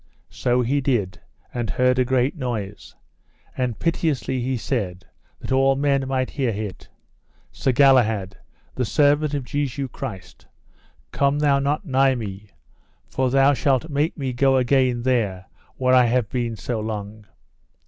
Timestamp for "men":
5.75-6.07